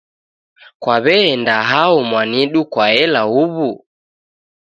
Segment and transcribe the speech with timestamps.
[0.81, 3.71] Kwawe'nda hao mwanidu kwaela huw'u?